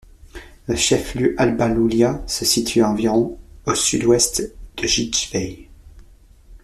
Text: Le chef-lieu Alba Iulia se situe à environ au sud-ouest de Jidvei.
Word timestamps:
Le 0.65 0.75
chef-lieu 0.75 1.35
Alba 1.39 1.69
Iulia 1.69 2.23
se 2.25 2.43
situe 2.43 2.81
à 2.81 2.89
environ 2.89 3.37
au 3.67 3.75
sud-ouest 3.75 4.51
de 4.77 4.87
Jidvei. 4.87 5.69